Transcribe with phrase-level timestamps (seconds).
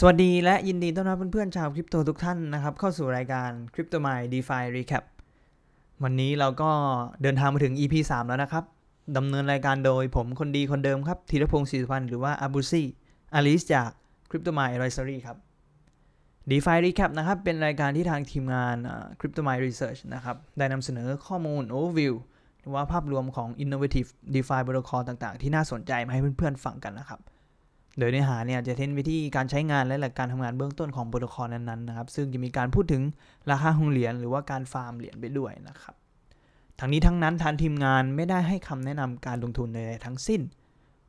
[0.00, 5.04] สวัสดีและยินดีต้อนรับเพื่อนๆชาวคริปโตทุกท่านนะครับ เข้าสู่รายการ Crypto My DeFi Recap
[6.02, 6.70] วันนี้เราก็
[7.22, 8.64] เดินทางมาถึง EP 3 แล้วนะครับ
[9.16, 12.86] ดำเนินรายการโดยผมคนดีคนเดิมครับธีรพงศ์ศรีสุพรรณหรือว่าอาบูซี่
[13.34, 13.90] อลิสจาก
[14.30, 15.36] Crypto My Advisory ครับ
[16.50, 18.76] DeFi Recap นะครับเป็นรายการที่ทางทีมงาน
[19.20, 22.14] Crypto My Research นะครับได้นำเสนอข้อมูล overview
[22.60, 27.22] หรือว่าภาพรวมของ innovative DeFi protocol ต่างๆ ที่น่าสนใจมาให้เพื่อนๆฟังกันนะครับ
[27.98, 33.02] โดยเนื้อหาเนี่ยจะเน้นวิธีการใช้งานและหลักการทำงานเบื้องต้นของโปรโตคอลนั้นๆนะครับ ซึ่งจะมีการพูดถึง
[33.50, 35.94] ราคาของเหรียญหรือว่าการฟาร์มเหรียญไปด้วยนะครับ
[36.80, 40.40] ทั้งนี้ทั้งนั้นทางทีมงานไม่ได้ให้คำแนะนำการลงทุนใดๆทั้งสิ้น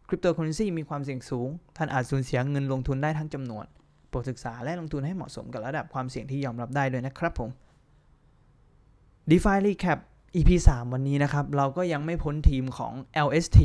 [0.08, 3.66] คริปโตเคอเรนซีมีความเสี่ยงสูง ท่านอาจสูญเสียเงินลงทุนได้ทั้งจำนวน
[4.10, 7.50] โปรดศึกษาและลงทุนให้เหมาะสมกับระดับความเสี่ยงที่ยอมรับได้ด้วยนะครับผม
[9.30, 10.00] DeFi Recap
[10.36, 12.94] EP 3 วันนี้นะครับ เราก็ยังไม่พ้นธีมของ
[13.28, 13.60] LST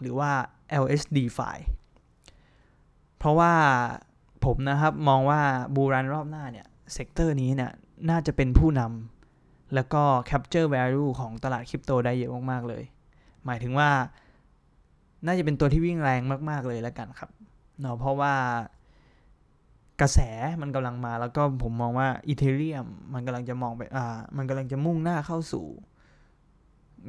[0.00, 0.30] หรือว่า
[0.82, 1.56] LSDFi
[3.18, 3.52] เพราะว่า
[4.44, 5.40] ผมนะครับมองว่า
[5.76, 7.72] bull run รอบหน้าเนี่ย sector นี้เนี่ย
[8.10, 12.84] น่าจะเป็นผู้นำแล้วก็ capture value ของตลาดคริปโตได้เยอะมาก ๆ เลย
[13.46, 13.90] หมายถึงว่า
[15.26, 17.30] น่าจะเป็นตัวที่วิ่งแรงมาก ๆ เลยแล้วกันครับ
[17.80, 18.34] เนาะเพราะว่า
[20.00, 20.18] กระแส
[20.62, 24.04] มันกำลังมาแล้วก็ผมมองว่า Ethereum มันกำลังจะมองไปอ่า
[24.36, 25.66] มันกำลังจะมุ่งหน้าเข้าสู่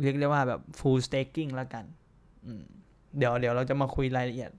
[0.02, 1.86] เรียกได้ว่าแบบ full staking แล้วกัน
[3.18, 4.52] เดี๋ยวเดี๋ยวเราจะมาคุยรายละเอียด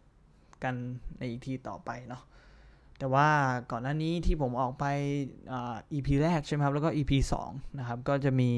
[0.65, 0.75] กัน
[1.19, 2.23] ในอีพีต่อไปเนาะ
[2.99, 3.29] แต่ว่า
[3.71, 4.85] ก่อนหน้านี้ที่ผมออกไป
[5.53, 7.13] อ่า EP แรกใช่ไหมครับ แล้วก็ EP
[7.47, 8.51] 2นะครับก็จะมี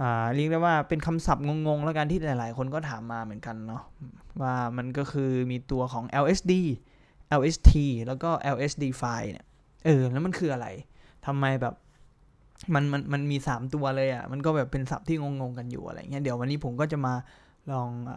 [0.00, 3.82] อ่าเรียกได้ว่าเป็นคำศัพท์งงๆ แล้วกันที่หลายๆ คนก็ถามมาเหมือนกันเนาะ
[4.42, 6.52] ว่ามันก็คือมีตัวของ LSD
[7.40, 7.72] LST
[8.06, 9.46] แล้วก็ LSDFi เนี่ย
[9.86, 10.66] เออแล้วมันคืออะไร
[11.26, 11.74] ทำไมแบบ
[12.74, 17.14] มันมันมันมี 3 ตัวเลยอะ่ะ มันก็แบบเป็นศัพท์ที่งงๆกันอยู่อะไรเงี้ย เดี๋ยววันนี้ผมก็จะมา
[17.72, 18.12] ลองอ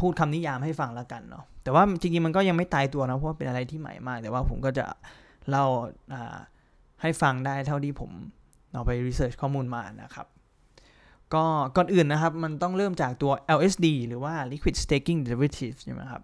[0.00, 4.84] พูดคำนิยามให้ฟังแล้วกันเนาะแต่ว่าจริงๆมันก็ยังไม่ตายตัวนะเพราะว่าเป็นอะไรที่ใหม่มาก แต่ว่าผมก็จะ
[5.50, 5.64] เล่า
[7.02, 8.10] ให้ฟังได้เท่าที่ผม
[8.72, 10.26] เอาไปรีเสิร์ชข้อมูลมานะครับ
[11.34, 11.44] ก็
[11.76, 16.22] ก่อนอื่นนะครับ มันต้องเริ่มจากตัว LSD หรือว่า Liquid Staking Derivative ใช่ไหมครับ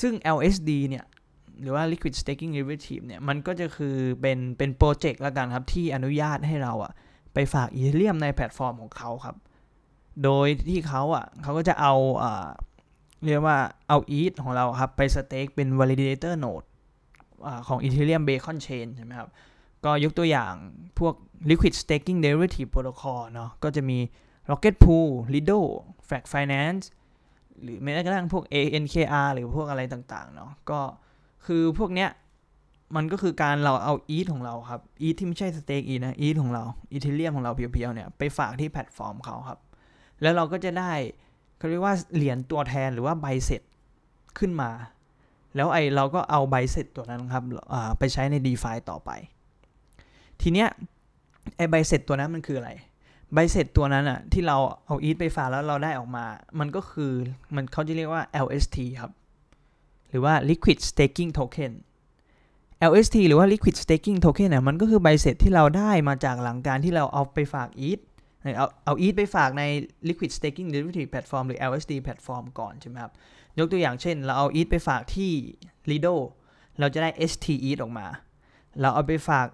[0.00, 1.04] ซึ่ง LSD เนี่ย
[1.60, 6.92] หรือว่า Liquid Staking Derivative เนี่ย มันก็จะคือเป็นเป็นโปรเจกต์ละกันครับ ที่อนุญาตให้เราอะ
[7.34, 9.36] ไปฝากอีเทเรียมในแพลตฟอร์มของเขาครับ
[10.24, 11.94] โดยที่เขาอะเขาก็จะเอา
[13.24, 13.58] เรียกว่า
[13.88, 16.66] เอา ETH ของเราครับ ไปสเต็กเป็น validator node
[17.68, 19.28] ของ Ethereum Beacon Chain ใช่ไหมครับ
[19.84, 20.52] ก็ยกตัวอย่าง
[20.98, 21.14] พวก
[21.50, 23.98] liquid staking derivative protocol เนาะก็จะมี
[24.50, 25.60] Rocket Pool Lido
[26.08, 26.84] Frac Finance
[27.62, 30.80] หรือแม้กระทั่งพวก ANKR หรือพวกอะไรต่างๆเนาะก็
[31.46, 32.10] คือพวกเนี้ย
[32.96, 36.64] มันก็คือการเราเอา ETH ของเราครับ ETH ที่ไม่ใช่ stake ETH นะ ETH ของเรา
[36.94, 39.58] Ethereum ของเราเพียวๆเนี่ยไปฝากที่แพลตฟอร์มเขาครับ
[40.22, 40.92] แล้วเราก็จะได้
[41.58, 43.62] เขาเรียกว่าเหรียญตัวแทนหรือว่าใบเสร็จ
[44.38, 44.70] ขึ้นมา
[45.56, 47.42] แล้วไอเราก็เอาใบเสร็จตัวนั้นครับ
[47.98, 49.10] ไปใช้ใน d e f าต่อไป
[50.40, 50.68] ทีเนี้ย
[51.56, 52.70] ไอใบเสร็จตัวนั้นมันคืออะไร
[53.34, 56.24] ใบเสร็จตัวนั้นอะที่เราเอาอีทไปฝากแล้วเราได้ออกมา
[56.58, 57.10] มันก็คือ
[57.54, 59.12] มันเขาจะเรียกว่า LST ครับ
[60.10, 61.72] หรือว่า Liquid Staking Token
[62.90, 68.00] LST หรือว่า Liquid Staking Token เนี่ยมันก็คือใบเสร็จที่เราได้มาจากหลังการที่เราเอาไปฝากอีท
[68.56, 69.64] เอาเอาอีทไปฝากใน
[70.08, 73.12] Liquid Staking Derivative Platform หรือ LSD Platform ก่อนใช่ไหมครับ
[73.58, 75.32] ยกตัวอย่างเช่น เราเอาอีทไปฝากที่
[75.90, 76.14] Lido
[76.80, 78.06] เราจะได้ ST ETH ออกมา
[78.80, 79.46] เราเอาไปฝาก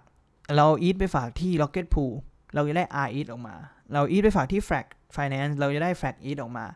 [0.56, 2.12] เราอีทไปฝากที่ Rocket Pool
[2.54, 3.56] เราจะได้ R ETH ออกมา
[3.92, 6.66] เราอีทไปฝากที่ Frac Finance เราจะได้ Frac ETH ออกมา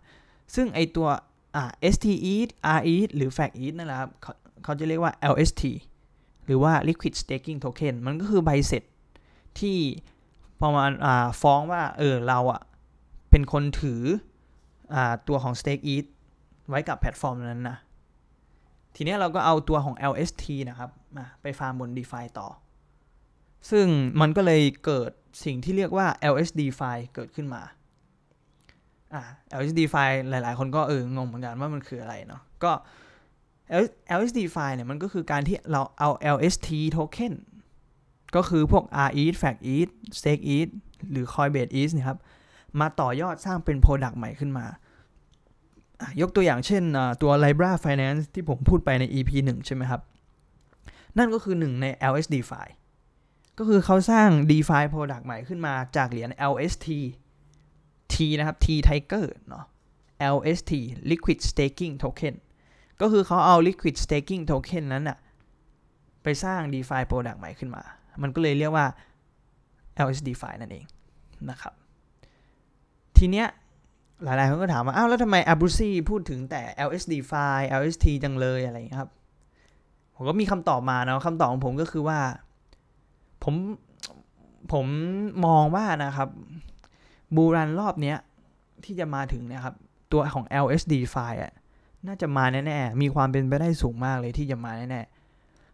[0.54, 1.08] ซึ่งไอตัว
[1.56, 1.64] อ่า
[1.94, 4.32] ST ETH R ETH หรือ Frac ETH นั่นแหละครับเขา
[4.64, 5.62] เขาจะเรียกว่า LST
[6.46, 8.82] หรือว่า Liquid Staking Token มันก็คือใบเสร็จ
[9.60, 9.76] ที่
[10.58, 12.62] พอมาฟ้องว่าเออเราอะ
[13.30, 14.02] เป็นคนถือ
[14.94, 14.96] อ
[15.28, 16.08] ตัวของ Stake ETH
[16.68, 17.78] ไว้กับแพลตฟอร์มนั้นนะ
[18.94, 22.48] ทีนี้เราก็เอาตัวของ LST นะครับมาไปฟาร์มบน DeFi ต่อ
[23.70, 23.86] ซึ่ง
[24.20, 25.10] มันก็เลยเกิด
[25.44, 27.62] สิ่งที่เรียกว่า LSDFi เกิดขึ้นมา
[29.14, 29.22] อ่า
[29.58, 32.72] LSDFi หลาย ๆ คนก็เอองงเหมือนกันว่ามันคืออะไรเนาะก็
[34.18, 37.32] LSDFi เนี่ยมันก็คือการที่เราเอา LST token
[38.36, 39.88] ก็คือพวก r e a t f a c e a t
[40.18, 40.68] Stake e a t
[41.10, 42.18] หรือ Coinbase e a t นะครับ
[42.80, 44.66] มาต่อยอดสร้างเป็น Product ใหม่ขึ้นมา
[46.20, 46.82] ยกตัวอย่างเช่น
[47.22, 50.00] ตัว Libra Finance ที่ผมพูดไปใน EP 1 ใช่ไหมครับ
[51.18, 52.68] นั่นก็คือหนึ่งใน LSDFi
[53.58, 56.86] ก็คือเขาสร้าง DeFi Product ใหม่ขึ้นมาจากเหรียญ LST
[58.12, 59.64] T นะครับ T Tiger เนาะ
[60.36, 60.72] LST
[61.10, 62.34] Liquid Staking Token
[63.00, 65.18] ก็คือเขาเอา Liquid Staking Token นั้นอะ
[66.22, 67.82] ไปสร้าง DeFi Product ใหม่ขึ้นมา
[68.22, 68.86] มันก็เลยเรียกว่า
[70.06, 70.86] LSD file นั่นเอง
[71.50, 71.74] นะครับ
[73.18, 73.46] ทีเนี้ย
[74.22, 79.10] หลายๆคนก็ถามว่า อ้าวแล้วทำไม a b r u ซี่พูดถึงแต่ LSD file LST จังเลยอะไรอย่างนี้ครับ
[80.14, 82.18] ผมก็มีคำตอบมาเนาะคำตอบของผมก็คือว่า
[83.44, 83.54] ผม
[84.72, 84.86] ผม
[85.46, 86.28] มองว่านะครับ
[87.36, 88.16] บูรันรอบเนี้ย
[88.84, 89.74] ที่จะมาถึงนะครับ
[90.12, 91.52] ตัวของ LSD ไฟล์อะ
[92.06, 95.17] น่าจะมาแน่ๆ มีความเป็นไปได้สูงมากเลยที่จะมาแน่ๆ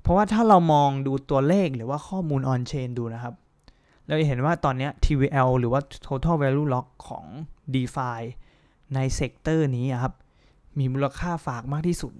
[0.05, 3.35] เพราะว่าถ้าเรามองดูตัวเลขหรือว่าข้อมูล on chain ดูนะครับ
[4.07, 7.25] เราจะเห็นว่าตอนนี้ TVL หรือว่า total value lock ของ
[7.75, 8.21] DeFi
[8.95, 10.15] ใน sector นี้ครับ
[10.79, 12.13] มีมูลค่าฝากมากที่สุด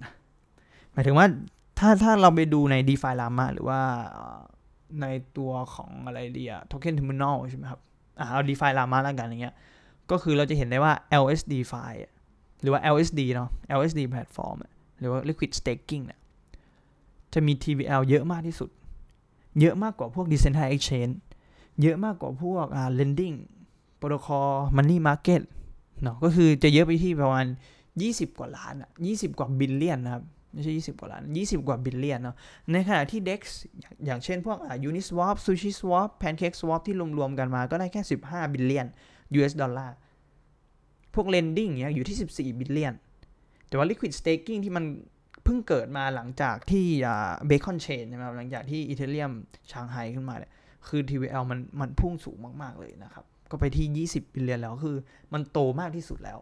[0.91, 1.27] หมายถึงว่า
[1.79, 3.79] ถ้าถ้าเราไปดูใน DefiLlama หรือว่า
[5.01, 5.05] ใน
[5.37, 7.81] ตัวของอะไรเดีย Token Terminal ใช่ไหมครับ
[8.19, 9.55] อ่าเอา DefiLlama แล้วกันอย่างเงี้ย
[10.11, 10.93] ก็คือเราจะเห็นได้ว่า
[11.23, 11.93] LSDFi
[12.61, 13.49] หรือว่า LSD เนาะ
[13.79, 14.57] LSD platform
[14.99, 16.19] หรือว่า liquid staking เนี่ย
[17.35, 18.69] จะมี TVL เยอะมากที่สุด
[19.61, 21.15] เยอะมากกว่าพวก decentralized exchange
[21.81, 23.35] เยอะมากกว่าพวกอ่า lending
[23.99, 25.41] protocol money market
[26.03, 27.45] เนาะก็คือจะเยอะไปที่ประมาณ
[27.91, 30.23] 20 กว่าล้านอะ20 กว่า billion นะครับ
[30.53, 32.35] ไม่ใช่ 20 กว่าล้าน 20 กว่า billion เนาะ
[32.71, 33.41] ในขณะที่ DEX
[34.05, 38.87] อย่างเช่นพวกอ่า Uniswap Sushi Swap Pancake Swap ที่รวมๆกันมาก็ได้แค่ 15 billion
[39.37, 39.95] US dollar
[41.15, 42.93] พวก lending เนี้ยอยู่ที่ 14 billion
[43.67, 44.83] แต่ว่า liquid staking ที่มัน
[45.45, 46.85] เพิ่งเกิดมาหลังจากที่
[47.47, 49.31] Beacon Chain ใช่ไหมหลังจากที่ Ethereum
[49.71, 50.51] Shanghai ขึ้นมาเนี่ย
[50.87, 54.97] คือ TVL มันมันพุ่งสูงมาก ๆ เลยนะครับ ก็ไปที่ 20 billion แล้วคือ
[55.33, 56.39] มันโตมากที่สุดแล้ว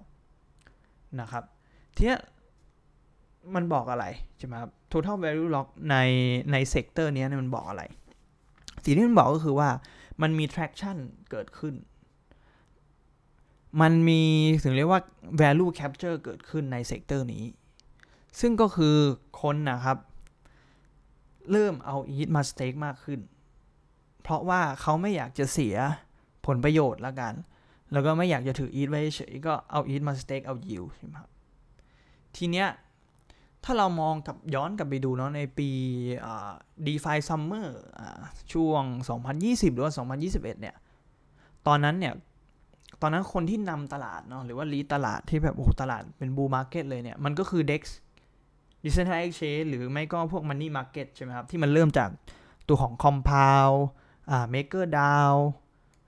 [1.22, 1.44] นะครับ
[1.96, 2.18] ทีนี้
[3.56, 4.06] มันบอกอะไร
[4.38, 5.96] ใช่ไหมครับ total value lock ใน
[6.52, 7.84] ใน sector นี้มันบอกอะไร
[8.84, 9.70] สิ่งที่มันบอกก็คือว่า
[10.22, 10.98] มันมี traction
[11.32, 11.74] เกิดขึ้น
[13.82, 14.22] มันมี
[14.64, 15.02] ถึงเรียกว่า
[15.42, 17.44] value capture เกิดขึ้นใน sector นี้
[18.40, 18.96] ซึ่งก็คือ
[19.42, 19.98] คนนะครับ
[21.52, 23.20] เริ่มเอา ETH มา stake มากขึ้น
[24.24, 25.76] เพราะว่าเขาไม่อยากจะเสีย
[26.46, 27.34] ผลประโยชน์ละกัน
[27.92, 31.30] แล้วก็ไม่อยากจะถือ ETH ไว้เฉยก็เอา ETH มา stake เอา yield ใช่ไหมครับ
[32.36, 32.68] ทีเนี้ย
[33.64, 35.70] ถ้าเรามองกับย้อนกลับไปดูเนาะในปี
[36.88, 37.80] DeFi Summer
[38.54, 38.84] ช่วง
[39.30, 40.76] 2020 หรือว่า 2021 เนี่ย
[41.68, 42.14] ตอนนั้นเนี่ย
[43.02, 47.82] ตอนนั้นคนที่นำตลาดเนาะหรือว่า lead ตลาดที่แบบโอ้ตลาดเป็น bull market เลยเนี่ย มันก็คือ DEX
[48.84, 52.10] Decentralized Exchange หรือไม่ก็พวก Money Market ใช่ไหมครับ ที่มันเริ่มจาก
[52.68, 53.78] ตัวของ Compound
[54.32, 55.32] อ่า Maker DAO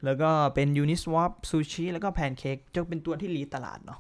[0.06, 4.00] แล้วก็เป็น Uniswap Sushi แล้วก็ Pancake จะเป็นตัวที่ lead ตลาดเนาะ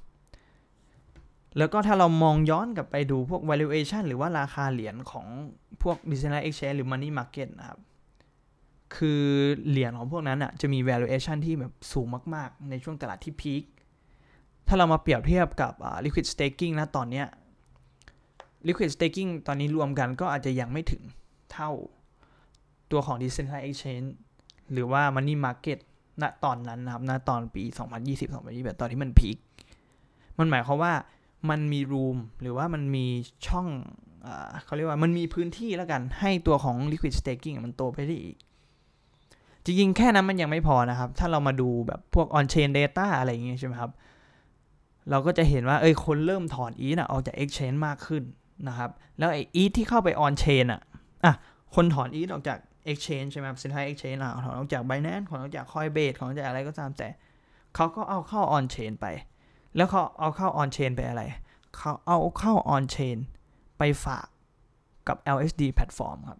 [1.57, 5.27] แล้วก็ถ้าเรามองย้อนกลับไปดูพวก valuation หรือว่าราคาเหรียญของ
[5.83, 7.79] พวก Decentralized Exchange หรือ Money Market นะครับ
[8.95, 9.23] คือ
[9.69, 13.63] เหรียญของพวกนั้นอะจะมี valuation ที่แบบสูงมาก ๆ ในช่วงตลาดที่พีค
[14.67, 15.73] ถ้าเรามาเปรียบเทียบกับ
[16.05, 17.25] liquid staking นะตอนเนี้ย
[18.67, 21.03] liquid staking ตอนนี้รวมกันก็อาจจะยังไม่ถึง
[21.53, 21.71] เท่า
[22.91, 24.09] ตัวของ decentralized exchange
[24.73, 25.79] หรือว่า money market
[26.21, 27.63] ณตอนนั้นนะครับ ณตอนปี
[28.21, 29.37] 2020-2021 ตอนที่มันพีค
[30.39, 30.93] มันหมายความว่า
[31.49, 33.05] มันมีรูมหรือว่ามันมี
[33.47, 33.67] ช่อง
[34.63, 38.37] เขาเรียกว่ามันมีพื้นที่แล้วกันให้ตัวของ liquid staking มันโตไปได้อีก
[39.63, 43.91] จริงๆ แค่นั้นมันยังไม่พอนะครับ ถ้าเรามาดูแบบพวก on chain data อะไรอย่างเงี้ยใช่ไหมครับ
[45.09, 48.23] เราก็จะเห็นว่าเอ้ยคนเริ่มถอน ETH ออกจาก exchange มากขึ้น
[48.67, 50.81] นะครับ แล้วไอ้ ETH ที่เข้าไป on chain อะ
[51.23, 51.33] อะ
[51.75, 52.59] คนถอน ETH ออกจาก
[52.91, 57.07] exchange ใช่ไหมครับ central exchange อะถอนออกจาก Binance ถอนออกจาก Coinbase ถอนออกจากอะไรก็ตามแต่
[57.75, 59.05] เขาก็เอาเข้า on chain ไป
[59.75, 61.23] แล้วเขาเอาเข้า on chain ไปอะไร
[61.75, 63.17] เขาเอาเข้า on chain
[63.77, 64.27] ไปฝาก
[65.07, 66.39] กับ LSD platform ครับ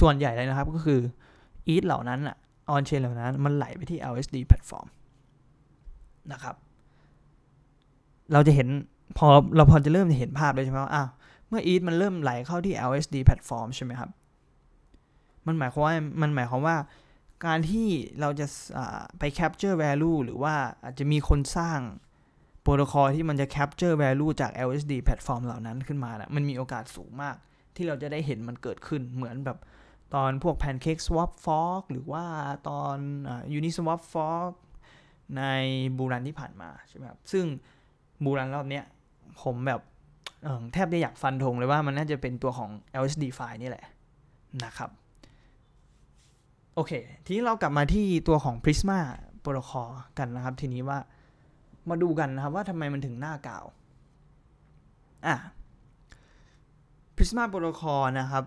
[0.00, 1.00] ส่วนใหญ่เลยนะครับก็คือ
[1.72, 2.36] ETH เหล่านั้นอะ
[2.70, 4.86] on chain เหล่านั้นมันไหลไปที่ LSD แพลตฟอร์ม
[6.32, 6.54] นะครับ
[8.32, 8.68] เราจะเห็น
[9.18, 11.08] พอเราพอจะเริ่มจะเห็นภาพเลยใช่ไหมว่าอ้าว
[11.52, 14.10] เมื่อ ETH มันเริ่มไหลเข้าที่ LSD แพลตฟอร์มใช่ไหมครับ
[15.46, 16.76] มันหมายความว่ามันหมายความว่า
[17.46, 17.88] การที่
[18.20, 18.46] เราจะ
[19.18, 20.54] ไป capture value หรือว่า
[20.84, 21.80] อาจจะมีคนสร้าง
[22.62, 27.36] โปรโตคอลที่มันจะ capture value จาก LSD แพลตฟอร์มเหล่านั้นขึ้นมานะมันมีโอกาสสูงมาก
[27.76, 29.58] ที่เราจะได้เห็นมันเกิดขึ้นเหมือนแบบ
[30.14, 32.24] ตอนพวก Pancake Swap Fork หรือว่า
[32.68, 32.96] ตอน
[33.58, 34.54] Uniswap Fork
[35.36, 35.42] ใน
[35.98, 37.44] bull run ที่ผ่านมาใช่ไหมครับ ซึ่ง
[38.24, 38.84] bull run รอบเนี้ย
[39.42, 39.80] ผมแบบ
[40.72, 42.70] แทบได้อยากฟันธงเลยว่ามันน่าจะเป็นตัวของ
[43.02, 43.84] LSD file นี่แหละ
[44.64, 44.90] นะครับ
[46.74, 46.92] โอเค
[47.24, 48.98] ทีนี้เรากลับมาที่ตัวของ Prisma
[49.44, 50.98] Protocol กันนะครับ ทีนี้ว่า
[51.88, 53.64] มาดูกันนะครับว่าทำไมมันถึงหน้ากาว
[55.26, 55.36] อะ
[57.16, 58.44] Prisma Protocol นะครับ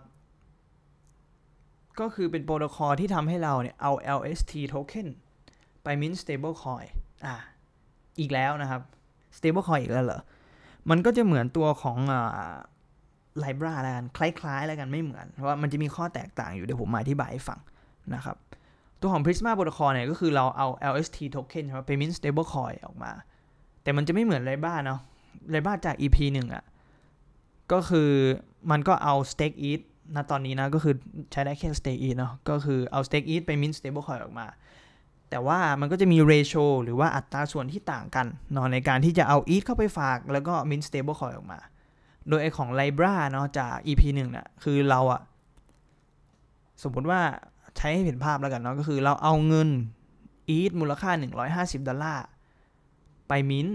[1.99, 5.07] ก็คือเป็นโปรโตคอลที่ทำให้เราเนี่ยเอา LST token
[5.83, 6.87] ไป mint stablecoin
[7.25, 7.35] อะ
[8.19, 8.81] อีกแล้วนะครับ
[9.37, 10.21] stablecoin อีกแล้วเหรอ
[10.89, 11.97] มันก็จะเหมือนตัวของ
[13.39, 17.59] ไลบราแล้วกันคล้ายๆแล้วกันไม่เหมือน เพราะว่ามันจะมีข้อแตกต่างอยู่เดี๋ยวผมมาอธิบายให้ฟัง
[18.15, 18.37] นะครับ
[19.01, 23.11] ตัวของ Prisma Protocol เนี่ยก็คือเราเอา LST token ไป mint stablecoin ออกมา
[23.83, 24.99] แต่มันจะไม่เหมือนไลบราเนาะ
[25.51, 26.63] ไลบราจาก EP หนึ่งอะ
[27.71, 28.09] ก็คือ
[28.71, 29.83] มันก็เอา stake ETH
[30.15, 30.95] ณตอนนี้นะก็คือ
[31.31, 34.47] ใช้ได้แค่ stake ETH เนาะก็คือเอา stake ETH ไป mint stablecoin ออกมา
[35.29, 41.59] แต่ว่ามันก็จะมี ratio หรือว่าอัตราส่วนที่ต่างกันเนาะในการที่จะเอา ETH เข้าไปฝาก แล้วก็ mint stablecoin ออกมา
[42.29, 45.21] โดยไอของ Libra เนาะจาก EP 1น่ะคือเราอะ
[46.83, 47.21] สมมติว่า
[47.77, 49.69] ใช้ให้เห็นภาพแล้วกันเนาะก็คือเราเอาเงิน
[50.55, 51.11] ETH มูลค่า
[51.55, 52.25] 150 ดอลลาร์
[53.27, 53.67] ไปมิน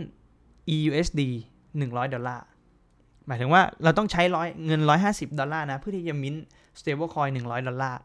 [0.74, 1.20] EUSD
[1.68, 2.44] 100 ดอลลาร์
[3.26, 4.80] หมายถึงว่าเราต้องใช้ร้อยเงิน
[5.10, 6.34] 150 ดอลลาร์นะ เพื่อที่จะมิน
[6.78, 8.00] stablecoin 100 ดอลลาร์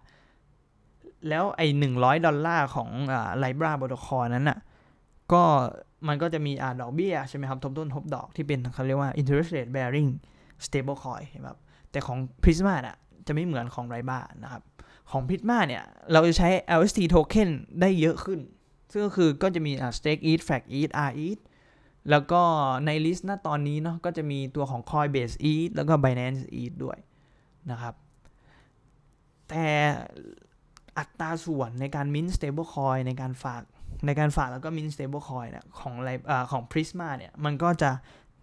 [1.30, 4.60] แล้วไอ้100ดอลลาร์ของอ่า Lybra protocol นั้นน่ะ
[5.34, 5.44] ก็
[6.08, 10.10] มันก็จะมีอ่าดอกเบี้ยใช่ไหมครับทบต้นทบดอกที่เป็นเขาเรียกว่า interest rate bearing
[10.66, 11.58] stablecoin ครับ
[11.92, 14.64] แต่ของ Prisma น่ะจะไม่เหมือนของ Lybra นะครับ
[15.12, 17.50] ของ Prisma เนี่ย เราจะใช้ LST token
[17.82, 18.40] ได้เยอะขึ้น
[18.92, 21.42] ซึ่งก็คือก็จะมีอ่า stake ETH Frax ETH R ETH
[22.10, 22.42] แล้วก็
[22.86, 26.98] ใน list ณตอนนี้เนาะก็จะมีตัวของ Coinbase ETH แล้วก็ Binance ETH ด้วย
[27.72, 27.96] นะครับ
[29.50, 29.68] แต่
[30.98, 33.62] อัตราส่วนในการ mint stablecoin ในการฝาก
[34.06, 37.92] ในการฝากแล้วก็ mint stablecoin เนี่ยของไลอ่าของ Prisma เนี่ยมันก็จะ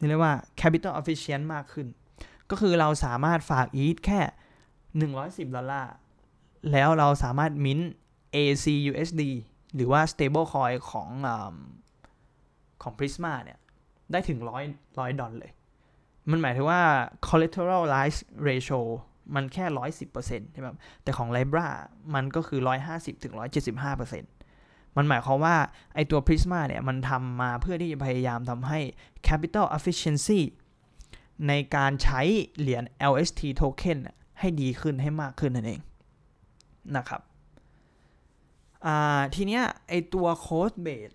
[0.08, 1.86] เรียกว่า capital efficient มากขึ้น
[2.50, 4.20] ก็คือเราสามารถฝาก ETH แค่
[4.90, 5.94] 110 ดอลลาร์
[6.72, 7.84] แล้วเราสามารถ mint
[8.34, 9.22] ACUSD
[9.74, 11.30] หรือว่า stablecoin ของอ
[12.82, 13.58] ของ Prisma เนี่ย
[14.12, 14.64] ได้ถึงร้อย
[14.98, 15.52] ร้อยดอลเลย
[16.30, 16.82] มันหมายถึงว่า
[17.26, 18.18] collateralize
[18.48, 18.80] ratio
[19.34, 20.68] มันแค่ร้อยสิบเปอร์เซ็นต์ใช่ไหม
[21.02, 21.66] แต่ของ Libra
[22.14, 24.30] มันก็คือร้อยห้าสิบถึงร้อยเจ็ดสิบห้าเปอร์เซ็นต์
[24.96, 25.56] มันหมายความว่า
[25.94, 28.80] ไอตัว Prisma เนี่ยมันทำมาเพื่อที่จะพยายามทำให้
[29.28, 30.40] capital efficiency
[31.48, 32.20] ในการใช้
[32.58, 33.98] เหรียญ LST token
[34.38, 35.80] ให้ดีขึ้นให้มากขึ้นนั่นเอง
[36.96, 37.22] นะครับ
[39.34, 41.14] ทีเนี้ยไอตัว cost base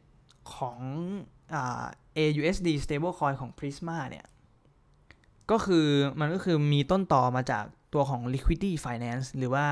[0.56, 0.78] ของ
[1.54, 1.56] อ
[2.18, 4.26] AUSD stablecoin ของ Prisma เนี่ย
[5.52, 5.88] ก็คือ
[6.20, 9.66] มันก็คือมีต้นต่อมาจาก ตัวของ Liquidity Finance หรือว่า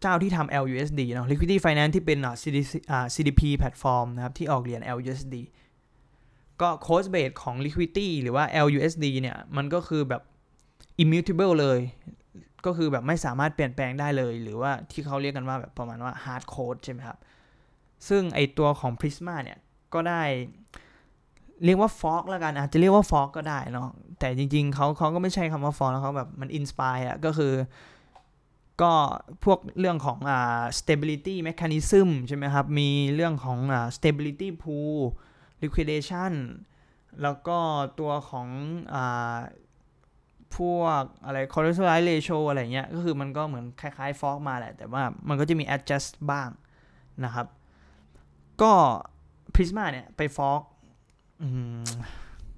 [0.00, 2.18] เจ้าที่ทำ LUSD เนาะ Liquidity Finance ที่เป็น
[3.14, 5.36] CDP แพลตฟอร์มนะครับ ที่ออกเหรียญ LUSD
[6.60, 10.22] ก็ cost base ของ Liquidity หรือว่า LUSD เนี่ย มันก็คือแบบ
[11.02, 11.80] immutable เลย
[12.66, 17.18] ก็คือแบบไม่สามารถเปลี่ยนแปลงได้เลย หรือว่าที่เขาเรียกกันว่าแบบประมาณว่า hard code ใช่ไหมครับ
[18.08, 19.58] ซึ่งไอตัวของ Prisma เนี่ย
[19.94, 20.22] ก็ได้
[21.64, 23.88] เรียกว่าฟอกแล้วกันอาจจะเรียกว่าฟอกก็ได้เนาะ
[24.18, 27.54] แต่จริง ๆเขาเขาก็ไม่ใช่คำว่าฟอกแล้วเขาแบบมันอินสปายอะก็คือ
[28.82, 28.92] ก็
[29.44, 34.98] พวกเรื่องของอ่า stability mechanism ใช่ไหมครับ มีเรื่องของอ่า stability pool
[35.62, 36.32] liquidation
[37.22, 37.58] แล้วก็
[38.00, 38.48] ตัวของ
[38.94, 39.38] อ่า
[40.56, 46.48] พวกอะไร collateral ratio อะไรเงี้ย ก็คือมันก็เหมือนคล้ายๆฟอกมาแหละ แต่ว่ามันก็จะมี adjust บ้าง
[47.24, 47.46] นะครับ
[48.62, 48.72] ก็
[49.54, 50.60] Prisma เนี่ย ไปฟอก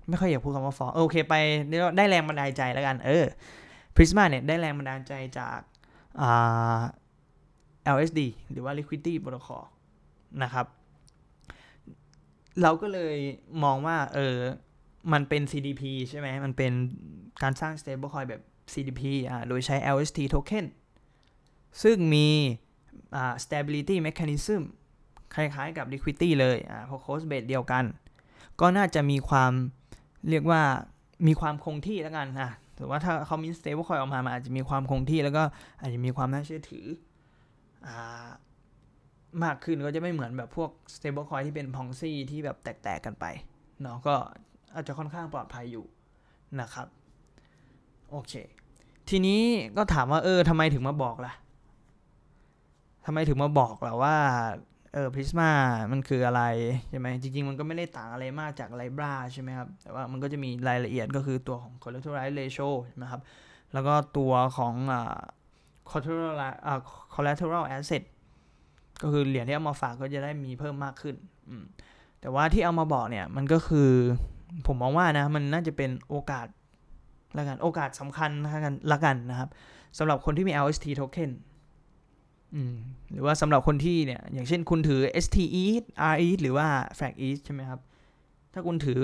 [0.09, 1.35] ไม่ค่อยอยากพูดคำว่าฟอกโอเคไป
[1.97, 3.25] ได้แรงบันดาลใจแล้วกัน เออ
[3.95, 5.59] Prisma เนี่ยได้แรงบันดาลใจจาก
[6.21, 6.81] อ่า
[7.97, 8.21] LSD
[8.51, 9.65] หรือว่า Liquidity Protocol
[10.43, 10.67] นะครับ
[12.63, 13.17] เราก็เลย
[13.65, 14.37] มองว่า เออ
[15.13, 16.73] มันเป็น CDP ใช่ไหม มันเป็น
[17.43, 20.65] การสร้าง stablecoin แบบ CDP อ่าโดยใช้ LST token
[21.83, 22.29] ซึ่งมี
[23.17, 24.63] อ่า stability mechanism
[25.35, 27.85] คล้ายๆกับ liquidity เลยอ่าพอ cost base เดียวกัน
[28.61, 29.53] ก็น่าจะมีความ
[30.31, 30.63] เรียกว่า
[31.27, 35.43] มีความคงที่แล้วกันอะถือว่าถ้าเขามี stable coin ออกมามันอาจจะมีความคงที่แล้วก็
[35.81, 36.87] อาจจะมีความน่าเชื่อถือ
[37.87, 38.29] อ่า
[39.45, 43.25] มากขึ้นก็จะไม่เหมือนแบบพวก stable coin ที่เป็นพองซี่ที่แบบแตกๆกันไป
[43.83, 44.15] เนาะก็
[44.75, 45.85] อาจจะค่อนข้างปลอดภัยอยู่
[46.61, 46.87] นะครับ
[48.11, 48.33] โอเค
[49.09, 49.41] ทีนี้
[49.77, 51.33] ก็ถามว่าเออทำไมถึงมาบอกล่ะ
[53.07, 54.17] ทำไมถึงมาบอกล่ะว่า
[54.93, 55.51] เออพริสมา
[55.93, 56.43] มันคืออะไร
[56.89, 63.21] ใช่ไหมจริง ๆ มันก็ไม่ได้ต่างอะไรมากจากไลบราใช่ไหมครับ แต่ว่ามันก็จะมีรายละเอียดก็คือตัวของ collateral ratio ใช่ไหมครับ
[63.73, 65.19] แล้วก็ตัวของอ่า
[65.91, 66.79] collateral อ่า
[67.15, 68.03] collateral asset
[69.03, 71.15] ก็คือเหรียญที่เอามาฝากก็จะได้มีเพิ่มมากขึ้น
[72.21, 73.91] แต่ว่าที่เอามาบอกเนี่ยมันก็คือ
[74.67, 76.47] ผมมองว่านะมันน่าจะเป็นโอกาส
[77.39, 78.31] ละกันโอกาสสำคัญ
[78.93, 79.49] ละกันนะครับ
[79.99, 81.31] สำหรับคนที่มี LST token
[83.13, 85.65] หรือว่าสำหรับคนที่เนี่ย อย่างเช่นคุณถือ STE
[86.15, 86.67] RE หรือว่า
[86.99, 87.81] Flag E ใช่ไหมครับ
[88.53, 89.01] ถ้าคุณถือ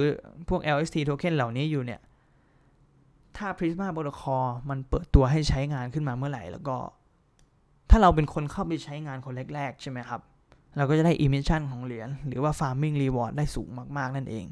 [0.48, 2.00] พวก LST token เหล่านี้อยู่เนี่ย
[3.36, 6.76] ถ้า Prisma Protocol มันเปิดตัวให้ใช้งานขึ้นมาเมื่อไหร่ แล้วก็
[7.90, 10.20] ถ้าเราเป็นคนเข้าไปใช้งานคนแรก ๆ ใช่ไหมครับ
[10.76, 14.46] เราก็จะได้ emission ของเหรียญหรือว่า farming reward ได้สูงมาก ๆ นั่นเอง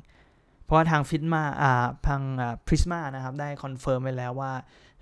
[0.64, 2.22] เพราะว่าทาง Fitma อ่าทาง
[2.66, 4.52] Prisma นะครับได้ confirm ไว้แล้วว่า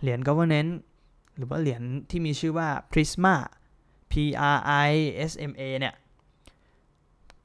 [0.00, 0.72] เหรียญ governance
[1.36, 3.34] หรือว่าเหรียญที่มีชื่อว่า Prisma
[4.12, 5.94] PRISMA เนี่ย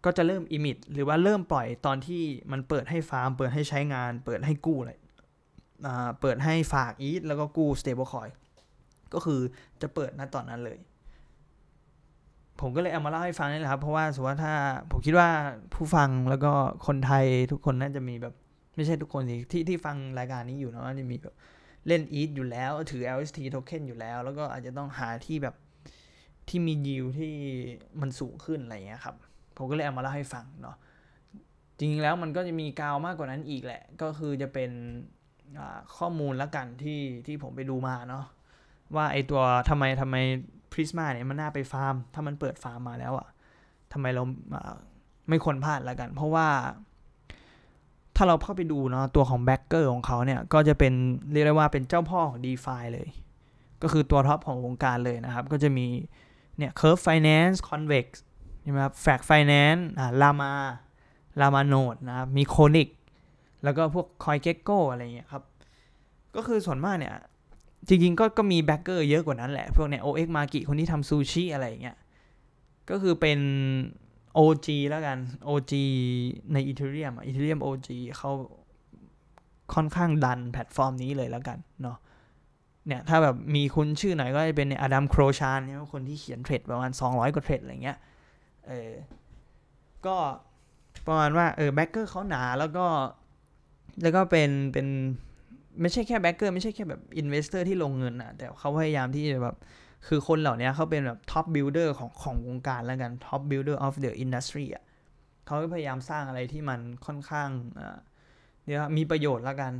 [0.05, 4.93] ก็จะเริ่ม emit หรือว่าเริ่มปล่อยตอนที่มันเปิดให้ฟาร์ม เปิดให้ใช้งาน เปิดให้กู้อะไร
[6.21, 8.31] เปิดให้ฝากอีทแล้วก็กู้ stablecoin
[9.13, 9.39] ก็คือ
[9.81, 10.77] จะเปิดณตอนนั้นเลย
[12.61, 14.53] ผมก็เลยเอามาเล่าให้ฟังนี่แหละครับ เพราะว่าสมมติว่าถ้า
[14.91, 15.29] ผมคิดว่า
[15.73, 16.53] ผู้ฟังแล้วก็
[16.87, 18.33] คนไทยทุกคนน่าจะมีแบบ
[18.75, 21.35] ไม่ใช่ทุกคนสิที่ที่ฟังรายการนี้อยู่เนาะจะมีแบบ
[21.87, 25.55] เล่น ETH อยู่แล้ว ถือ LST token อยู่แล้ว แล้วก็อาจจะต้องหาที่แบบ
[26.49, 27.33] ที่มียิวที่
[28.01, 29.15] มันสูงขึ้นอะไรเงี้ยครับ
[29.57, 30.75] ผมก็เลยเอามาเล่าให้ฟังเนาะ
[31.77, 34.71] จริงๆแล้วมันก็จะมีกาวมากกว่านั้นอีกแหละ ก็คือจะเป็น
[35.97, 38.25] ข้อมูลละกันที่ที่ผมไปดูมาเนาะ
[38.95, 40.15] ว่าไอตัวทำไมทำไม
[40.71, 43.27] Prisma เนี่ยมันน่าไปฟาร์ม ถ้ามันเปิดฟาร์มมาแล้วอะ
[43.93, 44.23] ทำไมเรา
[45.29, 46.47] ไม่ควรพลาดละกัน เพราะว่า
[48.15, 50.93] ถ้าเราเข้าไปดูเนาะตัวของ backer ของเขาเนี่ย ก็จะเป็น
[51.31, 53.07] เรียกได้ว่าเป็นเจ้าพ่อของ DeFi เลย
[53.81, 55.87] ก็คือตัว top ของวงการเลยนะครับ ก็จะมี
[56.57, 58.07] เนี่ย Curve Finance Convex
[58.61, 60.51] ใช่ไหมครับ Frax Finance อ่า Llama
[61.39, 62.89] Llama Node นะครับมี Conic
[63.63, 65.43] แล้วก็พวก CoinGecko อะไรเงี้ยครับ
[66.35, 67.15] ก็คือส่วนมากเนี่ย
[67.87, 71.97] จริงๆก็ก็มี backer เยอะกว่านั้นแหละ พวกเนี่ย 0xMaki คนที่ทำ Sushi อะไรเงี้ย
[72.89, 73.39] ก็คือเป็น
[74.37, 75.17] OG แล้วกัน
[75.49, 75.73] OG
[76.53, 78.31] ใน Ethereum Ethereum OG เขา
[79.73, 81.97] ค่อนข้างดันแพลตฟอร์มนี้เลยแล้วกันเนาะ
[82.87, 87.97] เนี่ยถ้าแบบมีคุ้นชื่อหน่อยก็จะเป็น Adam Cochran เนี่ยคนที่เขียน thread ประมาณ 200 กว่า thread อะไรเงี้ย
[88.67, 88.91] เออ
[90.05, 90.17] ก็
[91.07, 92.85] ประมาณว่าเออ backer เขาหนาแล้วก็
[94.01, 94.87] แล้วก็เป็นเป็น
[95.81, 99.55] ไม่ใช่แค่ backer ไม่ใช่แค่แบบ investor ที่ลงเงินอะแต่เขาพยายามที่จะแบบ
[100.07, 104.83] คือคนเหล่านี้เขาเป็นแบบ top builder ของของวงการแล้วกัน top builder of the industry อะ
[105.45, 107.49] เขาพยายามสร้างอะไรที่มันค่อนข้าง
[108.65, 109.73] เดี๋ยวมีประโยชน์แล้วกัน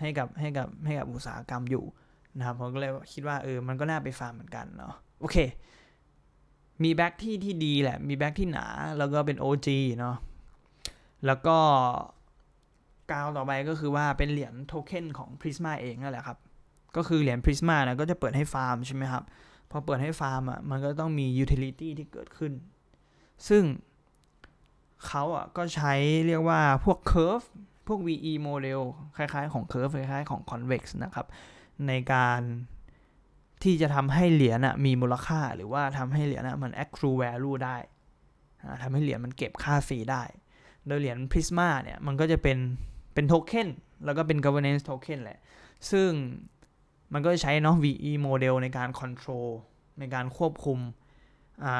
[0.00, 1.84] ให้กับให้กับให้กับอุตสาหกรรมอยู่
[2.38, 5.36] นะครับผมก็เลยคิดว่าเออมันก็น่าไปฟาร์มเหมือนกันเนาะโอเค
[6.82, 8.66] มี back ที่ที่ดีแหละ มี back ที่หนา
[8.98, 9.68] แล้วก็เป็น OG
[9.98, 10.16] เนาะ
[11.26, 11.56] แล้วก็
[13.10, 16.38] กาวต่อไปก็คือว่าเป็นเหรียญโทเค็นของ Prisma เองนั่นแหละครับ
[16.96, 19.24] ก็คือเหรียญ Prisma นะก็จะเปิดให้ฟาร์มใช่ไหมครับ
[19.70, 22.52] พอเปิดให้ฟาร์มอะมันก็ต้องมี utility ที่เกิดขึ้น
[23.48, 23.62] ซึ่ง
[25.06, 25.92] เขาอะก็ใช้
[26.26, 27.46] เรียกว่าพวก curve
[27.88, 28.80] พวก VE model
[29.16, 31.26] คล้ายๆของ curve คล้ายๆของ convex นะครับ
[31.88, 32.40] ในการ
[33.62, 37.76] ที่จะทำให้เหรียญมีมูลค่าหรือว่าทำให้เหรียญมัน accrue value ได้
[38.82, 40.22] ทำให้เหรียญมันเก็บค่าฟรีได้
[40.86, 42.58] โดยเหรียญ Prisma เนี่ยมันก็จะเป็น
[43.14, 43.68] เป็นโทเค็น
[44.04, 45.38] แล้วก็เป็น governance token แหละ
[45.90, 46.10] ซึ่ง
[47.12, 49.50] มันก็ใช้เนาะ VE โมเดลในการ control
[49.98, 50.78] ในการควบคุม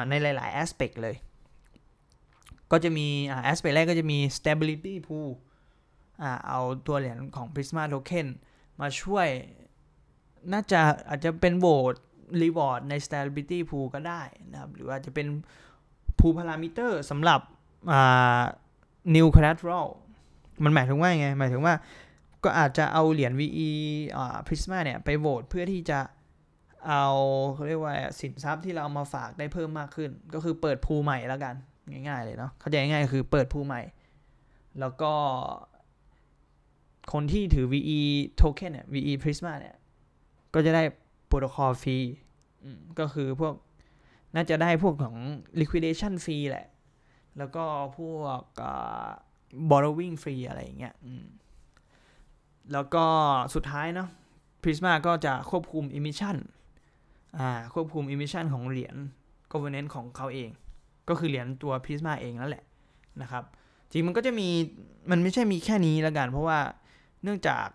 [0.09, 1.15] ในหลาย ๆ aspect เลย
[2.71, 3.07] ก็จะมี
[3.51, 5.29] aspect แรกก็จะมี stability pool
[6.47, 8.27] เอาตัวเหรียญของ Prisma token
[8.81, 9.27] มาช่วย
[10.51, 11.95] น่าจะอาจจะเป็นโหวต
[12.41, 15.27] reward ใน stability pool ก็ได้นะครับ หรือว่าจะเป็น
[16.19, 17.39] pool parameter สำหรับ
[19.15, 19.87] new collateral
[20.63, 21.75] มันหมายถึงว่าไง หมายถึงว่า
[22.43, 23.69] ก็อาจจะเอาเหรียญ VE
[24.17, 25.99] อ่า Prisma เนี่ย ไปโหวตเพื่อที่จะ
[26.87, 27.05] เอา
[27.53, 31.55] เขาเรียกว่าสินทรัพย์ที่เราเอามาฝากได้เพิ่มมากขึ้น ก็คือเปิดพูใหม่แล้วกัน
[31.91, 33.81] ง่ายๆเลยเนาะเข้าใจง่ายๆคือเปิดพูใหม่
[34.79, 35.13] แล้วก็
[37.13, 37.99] คนที่ถือ VE
[38.41, 39.75] token เนี่ย VE Prisma เนี่ย
[40.53, 40.83] ก็จะได้
[41.27, 41.97] โปรโตคอลฟรี
[42.99, 43.53] ก็คือพวก
[44.35, 45.17] น่าจะได้พวกของ
[45.59, 46.67] liquidation ฟรีแหละ
[47.37, 47.63] แล้วก็
[47.97, 48.43] พวก
[49.69, 50.95] borrowing ฟรีอะไรอย่างเงี้ย
[52.73, 53.05] แล้วก็
[53.55, 54.09] สุดท้ายเนาะ
[54.63, 56.35] Prisma ก็จะควบคุม emission
[57.37, 58.95] อ่า ควบคุม emission ของเหรียญ
[59.51, 60.49] governance ของเขาเอง
[61.09, 62.63] ก็คือเหรียญตัว Prisma เองนั่นแหละ
[63.21, 63.43] นะครับ
[63.89, 64.49] จริงมันก็จะมี
[65.11, 66.59] มันไม่ใช่มีแค่นี้ละกัน เพราะว่า
[67.23, 67.65] เนื่องจาก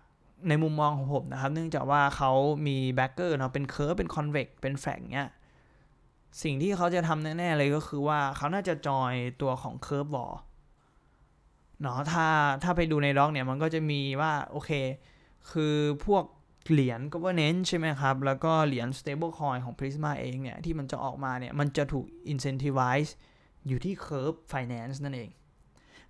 [0.47, 2.31] ในมุมมองของผมนะครับ เนื่องจากว่าเขา
[2.67, 5.29] มี backer เนาะเป็น Curve เป็น Convex เป็น Frax เนี้ย
[6.43, 10.33] สิ่งที่เขาจะทำแน่ ๆ เลยก็คือว่าเขาน่าจะ join ตัวของ Curve War
[11.81, 12.27] เนาะถ้า
[12.63, 14.71] ถ้าไปดูใน doc เนี่ยมันก็จะมีว่า โอเค
[15.51, 15.75] คือ
[16.05, 16.23] พวก
[16.71, 23.11] เหรียญ governance ใช่ไหมครับ แล้วก็เหรียญ stable coin ของ Prisma เองเนี่ย ที่มันจะออกมาเนี่ย มันจะถูก incentivize
[23.67, 25.29] อยู่ที่ curve finance นั่นเอง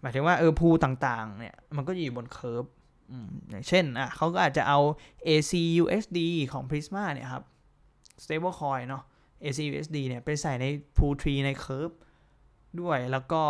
[0.02, 2.70] หมายถึงว่าเออพูต่างๆเนี่ย มันก็อยู่บน curve
[3.50, 4.80] อย่างเช่นอะเขาก็อาจจะเอา
[5.28, 6.20] ACUSD
[6.52, 7.44] ของ Prisma เนี่ยครับ
[8.24, 9.04] stable coin เนาะ
[9.44, 10.66] ACUSD เนี่ยไปใส่ใน
[10.98, 11.96] pool tree ใน curve
[12.82, 13.42] ด้วยแล้วก็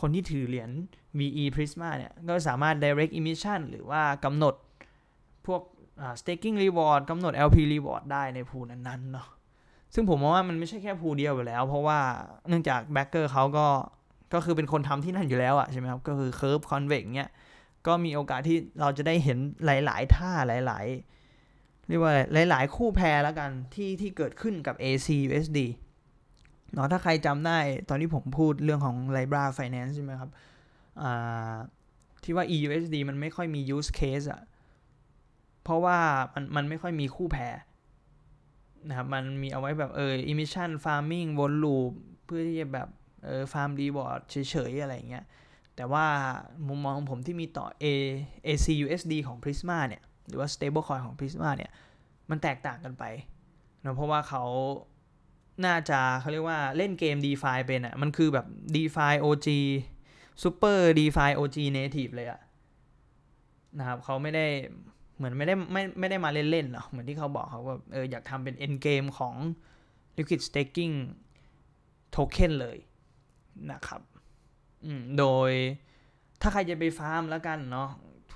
[0.00, 0.70] คนที่ถือเหรียญ
[1.18, 4.54] VE Prisma เนี่ย ก็สามารถ direct emission หรือว่ากำหนด
[5.46, 5.62] พวก
[6.20, 9.28] staking reward กำหนด LP reward ได้ในพูนั้นๆเนาะ
[9.94, 11.98] ซึ่งผมมองว่ามันไม่ใช่แค่พูเดียวอยู่แล้ว เพราะว่า
[12.48, 13.66] เนื่องจากแบ็กเกอร์เขาก็
[14.34, 17.30] ก็คือเป็นคนทำที่นั่นอยู่แล้วอะใช่ไหมครับ ก็คือ Curve Convex เนี่ย
[17.86, 20.32] ก็มีโอกาสที่เราจะได้เห็นหลาย ๆ ท่า
[20.66, 20.86] หลาย
[21.36, 22.12] ๆ เรียกว่า
[22.50, 25.58] หลาย ๆ คู่แพรแล้วกันที่ที่เกิดขึ้นกับ AC USD
[26.72, 30.30] เนาะถ้าใครจำได้ตอนที่ผมพูดเรื่องของ Libra Finance ใช่ไหมครับ
[32.24, 34.42] ที่ว่า EUSD มันไม่ค่อยมี use case อะ
[35.62, 35.98] เพราะว่า
[36.34, 37.54] มันมันไม่ค่อยมีคู่แพร
[38.88, 41.92] นะครับมันมีเอาไว้แบบเออ emission farming วนลูป
[42.24, 42.88] เพื่อที่จะแบบ
[43.24, 45.24] เออ farm reward เฉย ๆ อะไรเงี้ย
[45.76, 46.06] แต่ว่า
[46.68, 47.84] มุมมองของผมที่มีต่อ A
[48.46, 51.70] ACUSD ของ Prisma เนี่ย หรือว่า stablecoin ของ Prisma เนี่ย
[52.30, 53.04] มันแตกต่างกันไป
[53.82, 54.44] นะเพราะว่าเขา
[55.64, 59.48] น่าจะเขาเรียกว่าเล่นเกม DeFi เป็นอะ่ะ มันคือแบบ DeFi OG
[60.42, 62.40] Super DeFi OG Native เลยอะ
[63.78, 64.46] นะครับเขาไม่ได้
[65.16, 69.34] เหมือนไม่ได้ไม่ไม่ได้มาเล่นๆเนาะเหมือนที่เขาบอกเขาว่าเอออยากทำเป็น end game ของ
[70.18, 70.94] liquid staking
[72.14, 72.78] token เลย
[73.72, 74.00] นะครับ
[74.86, 75.50] อืมโดย
[76.40, 77.88] ถ้าใครจะไปฟาร์มแล้วกันเนาะ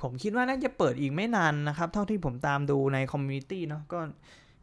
[0.02, 3.98] ผมคิดว่าน่าจะเปิดอีกไม่นานนะครับ เท่าที่ผมตามดูใน community เนาะก็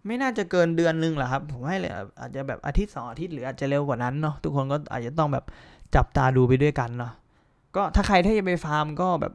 [0.06, 5.46] ไม่น่าจะเกินเดือนนึงหรอครับ ผมให้เลยอาจจะแบบอาทิตย์สองอาทิตย์หรืออาจจะเร็วกว่านั้นเนาะทุกคนก็อาจจะต้องแบบ
[5.96, 7.12] จับตาดูไปด้วยกันเนาะ
[7.76, 9.34] ก็ถ้าใครที่จะไปฟาร์มก็แบบ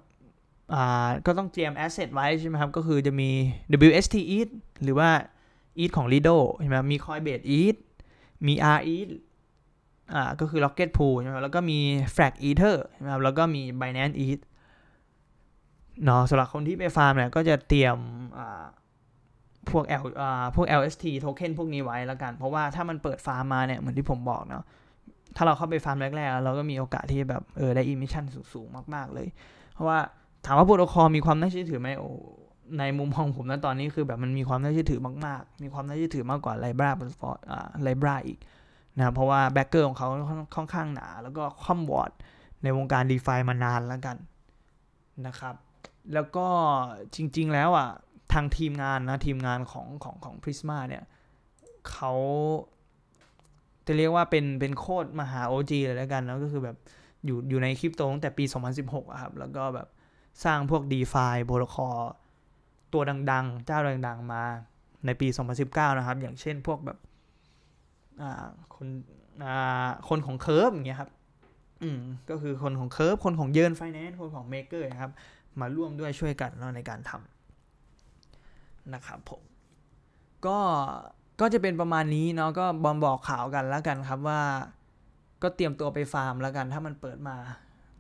[0.74, 3.30] อ่าก็ต้องเตรียม asset ไว้ใช่ไหมครับ ก็คือจะมี
[3.88, 4.48] WST ETH
[4.82, 5.10] หรือว่า
[5.78, 7.76] ETH ของ Lido ใช่ไหมมี Coinbase ETH
[8.46, 9.08] มี R ETH
[10.14, 11.78] อ่าก็คือ Rocket Pool ใช่ไหมแล้วก็มี
[12.14, 14.42] Frax Ether ใช่ไหมครับแล้วก็มี Binance ETH
[16.04, 17.96] เนาะสำหรับคนที่ไปฟาร์มเนี่ยก็จะเตรียม
[18.38, 18.64] อ่า
[19.70, 24.64] พวก L อ่าพวก LST token พวกนี้ไว้แล้วกัน เพราะว่าถ้ามันเปิดฟาร์มมาเนี่ยเหมือนที่ผมบอกเนาะ
[25.36, 29.28] ถ้าเราเข้าไปฟาร์มแรกๆ เราก็มีโอกาสที่แบบเออได้ emission สูงๆ มาก ๆ เลย
[29.74, 29.98] เพราะว่า
[30.46, 32.10] ถามว่าโปรโตคอลมีความน่าเชื่อถือไหมโอ้
[32.78, 36.90] ในมุมมองผมนะตอนนี้คือแบบมันมีความน่าเชื่อถือมาก ๆ มีความน่าเชื่อถือมากกว่า Lybra
[37.50, 38.38] อ่า Lybra อีก
[39.00, 40.08] นะเพราะว่า backer ของเขา
[40.56, 42.12] ค่อนข้างหนา แล้วก็คร่ำหวอด
[42.62, 44.16] ในวงการ d e f ามานานแล้วกัน
[45.26, 45.54] นะครับ
[46.14, 46.46] แล้วก็
[47.14, 47.88] จริงๆแล้วอะ
[48.32, 51.04] ทางทีมงานนะทีมงานของของของ Prisma เนี่ย
[51.90, 52.12] เขา
[53.86, 56.76] จะเรียกว่าเป็นเป็นโคตรมหา OG เลยแล้วกันนะก็คือแบบ
[57.24, 58.44] อยู่อยู่ในคริปโตตั้งแต่ปี
[58.78, 59.88] 2016อะครับ แล้วก็แบบ
[60.44, 61.98] สร้างพวก DeFi โปรโตคอล
[62.92, 64.42] ตัวดังๆ เจ้าดังๆ มา
[65.06, 65.28] ในปี
[65.62, 66.98] 2019 นะครับ อย่างเช่นพวกแบบ
[68.74, 68.88] คน
[70.08, 71.10] คนของ Curve อย่างเงี้ยครับ
[71.82, 75.12] อืมก็คือคนของ Curve คนของ Yearn Finance คนของ Maker นะครับ
[75.60, 79.42] มาร่วมด้วยช่วยกันเนาะในการทำนะครับผม
[80.46, 80.58] ก็
[81.40, 84.40] ก็จะเป็นประมาณนี้เนาะก็บอมบอกข่าวกันแล้วกันครับว่า
[85.42, 87.36] ก็เตรียมตัวไปฟาร์มแล้วกันถ้ามันเปิดมา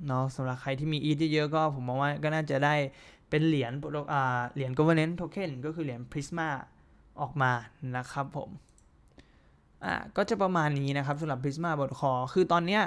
[0.06, 2.74] เนาะสำหรับใครที่มีอีทเยอะๆก็ผมมองว่าก็น่าจะได้
[3.30, 3.72] เป็นเหรียญ
[4.12, 6.48] อ่าเหรียญ governance token ก็คือเหรียญ Prisma
[7.20, 7.52] ออกมา
[7.96, 8.50] นะครับผม
[9.84, 12.82] อ่าก็จะประมาณนี้นะครับสำหรับ Prisma บทคอคือตอนเนี้ย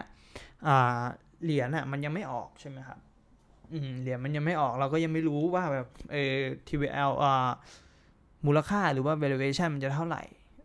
[0.68, 1.02] อ่า
[1.44, 3.00] เหรียญอะมันยังไม่ออกใช่ไหมครับ
[3.72, 6.36] อืมเหรียญมันยังไม่ออกเราก็ยังไม่รู้ว่าแบบเออ
[6.68, 7.50] TVL อ่า
[8.46, 10.24] มูลค่าหรือว่า valuation มันจะเท่าไหร่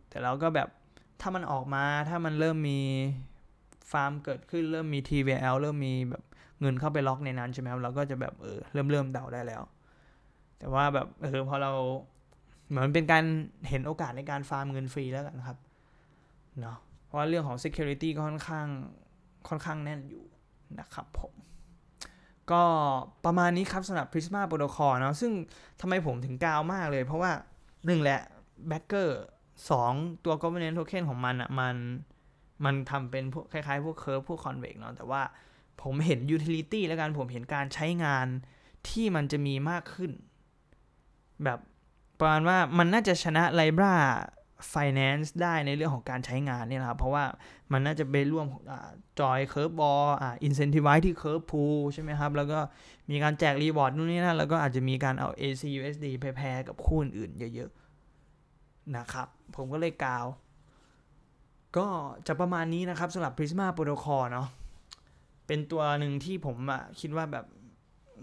[0.09, 0.69] แต่เราก็แบบ
[1.21, 2.79] ถ้ามันออกมาถ้ามันเริ่มมี
[3.91, 6.23] ฟาร์มเกิดขึ้นเริ่มมี TVL เริ่มมีแบบ
[6.61, 9.61] เงินเข้าไปล็อกในนั้นใช่ไหมครับเราก็จะแบบเออเริ่มเริ่มเดาได้แล้ว
[10.59, 11.71] แต่ว่าแบบเออพอเรา
[12.69, 13.23] เหมือนเป็นการ
[13.69, 15.57] เห็นโอกาสในการฟาร์มเงินฟรีแล้วกันครับ
[16.61, 18.67] เนาะเพราะเรื่องของ security ก็ค่อนข้าง
[19.47, 20.23] ค่อนข้างแน่นอยู่
[20.79, 21.33] นะครับผม
[22.51, 22.63] ก็
[23.25, 25.31] ประมาณนี้ครับสำหรับ Prisma Protocol เนาะซึ่ง
[25.81, 27.31] ทำไมผมถึงกาวมากเลย เพราะว่า
[27.85, 28.21] หนึ่งแหละ
[28.71, 29.09] backer
[29.69, 29.93] สอง
[30.25, 31.75] ตัว governance token ของมันอะ่ะมัน
[32.65, 35.21] มันทำเป็นพวกคล้ายๆ พวก curve พวก convex เนาะแต่ว่า
[35.81, 38.27] ผมเห็น utility แล้วกันผมเห็นการใช้งาน
[38.89, 40.11] ที่มันจะมีมากขึ้น
[41.43, 41.59] แบบ
[42.19, 43.93] ประมาณว่ามันน่าจะชนะ Libra
[44.73, 47.23] Finance ได้ในเรื่องของการใช้งานเนี่ยนะครับ เพราะว่า
[47.71, 48.45] มันน่าจะไปร่วม
[49.19, 50.03] จอยเคิร์ฟบอล
[50.43, 52.59] อินเซนティ i z e ที่เคิร์ฟพูใช่ไหมครับ แล้วก็
[53.09, 60.27] มีการแจกรีวอร์ดนู่นนี่นั่นแล้วก็อาจจะมีการเอา ACUSD ไปแพรกับคู่อื่นเยอะๆ นะครับ ผมก็เลยกาว
[61.77, 61.87] ก็
[62.27, 64.47] จะประมาณนี้นะครับสำหรับ Prisma Protocol เนาะ
[65.47, 67.45] เป็นตัวหนึ่งที่ผมอะคิดว่าแบบ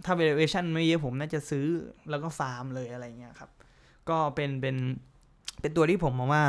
[0.05, 1.66] ถ้า valuation ไม่เยอะผมน่าจะซื้อ
[2.11, 3.51] แล้วก็ฟาร์มเลยอะไรเงี้ยครับ
[4.09, 4.77] ก็เป็นเป็น
[5.66, 6.44] เป็นตัวที่ผมมองว่า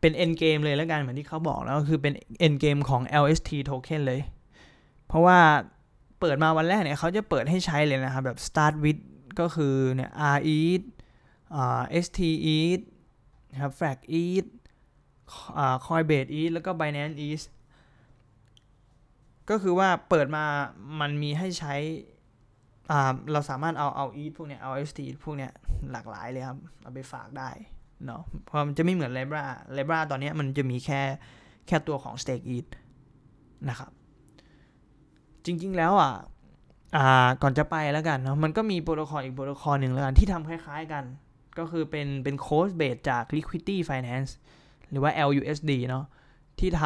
[0.00, 2.14] เป็น end game เลยแล้วกันเหมือนที่เขาบอกแล้วคือเป็น
[2.46, 4.20] end game ของ LST token เลย
[5.06, 5.38] เพราะว่า
[6.20, 9.00] เปิดมาวันแรกเนี่ยเขาจะเปิดให้ใช้เลยนะครับ แบบ start with
[9.40, 10.84] ก็คือเนี่ย R ETH
[11.54, 12.20] อ่า ST
[12.56, 12.82] ETH
[13.50, 14.48] นะครับ Frag ETH
[15.58, 17.44] อ่า Coinbase ETH แล้วก็ Binance ETH
[19.50, 20.44] ก็คือว่าเปิดมา
[21.00, 21.74] มันมีให้ใช้
[23.32, 25.52] เราสามารถเอาเอาอีทพวกเนี้ยเอาเอสทีพวกเนี้ย
[25.92, 27.50] หลากหลายเลยครับ เอาไปฝากได้
[28.06, 31.00] เนาะเพราะมันจะไม่เหมือนเลบราเลบราตอนนี้มันจะมีแค่
[31.66, 32.66] แค่ตัวของ Stake e t
[33.68, 33.90] นะครับ
[35.44, 36.12] จริงๆแล้วอะ
[36.96, 41.04] อ่าก่อนจะไปแล้วกันเนาะมันก็มีโปรโตคอลอีกโปรโตคอลหนึ่งแล้วกันที่ทำคล้ายๆกัน
[41.58, 44.30] ก็คือเป็นเป็นโค้ดเบสจาก Liquidity Finance
[44.90, 46.04] หรือว่า LUSD เนาะ
[46.58, 46.82] ที่ท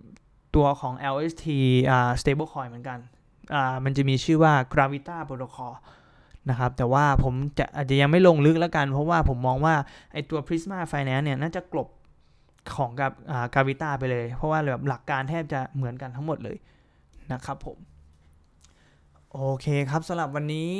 [0.00, 1.46] ำตัวของ LST
[1.90, 2.98] อ่า stablecoin เหมือนกัน
[3.54, 5.74] อ่ามันจะมีชื่อว่า Gravita Protocol
[6.48, 9.74] นะครับ แต่ว่าผมจะอาจจะยังไม่ลงลึกแล้วกัน เพราะว่าผมมองว่า
[10.12, 11.88] ไอตัว Prisma Finance เนี่ยน่าจะกลบ
[12.74, 13.12] ของกับ
[13.54, 16.56] กาวิต้าไปเลย เพราะว่าแบบหลักการแทบจะเหมือนกันทั้งหมดเลย
[17.32, 17.78] นะครับผม
[19.32, 20.70] โอเคครับสำหรับวันนี้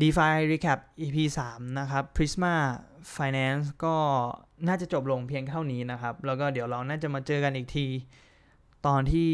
[0.00, 1.16] DeFi Recap EP
[1.48, 2.54] 3 นะครับ Prisma
[3.16, 3.96] Finance ก็
[4.68, 7.86] น่าจะจบลงเพียงเท่านี้นะครับ แล้วก็เดี๋ยวเราน่าจะมาเจอกันอีกที
[8.86, 9.30] ตอนที่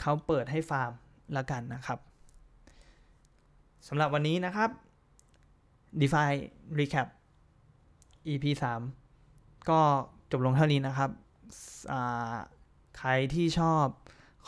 [0.00, 0.92] เขาเปิดให้ฟาร์ม
[1.36, 1.98] ละกันนะครับ
[3.88, 4.70] สำหรับวันนี้นะครับ
[6.00, 6.30] DeFi
[6.78, 7.08] Recap
[8.28, 8.44] EP
[9.06, 9.80] 3 ก็
[10.30, 11.10] จบลงเท่านี้นะครับ
[12.98, 13.86] ใครที่ชอบ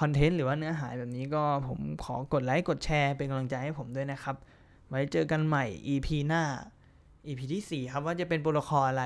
[0.01, 4.37] คอนเทนต์หรือว่าเนื้อหาแบบนี้ก็ผมขอกดไลค์กดแชร์เป็นกำลังใจให้ผมด้วยนะครับ
[4.89, 6.43] ไว้เจอกันใหม่ EP หน้า
[7.27, 9.05] EP ที่ 4 ครับว่าจะเป็นโปรโตคอลอะไร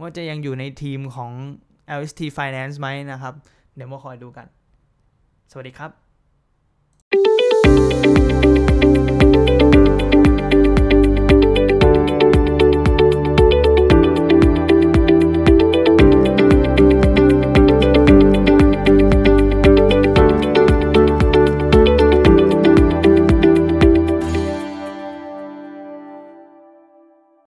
[0.00, 1.30] ว่าจะยังอยู่ในทีมของ
[2.00, 3.34] LST Finance ไหมนะครับ
[3.74, 4.46] เดี๋ยวมาคอยดูกัน
[5.50, 5.90] สวัสดีครับ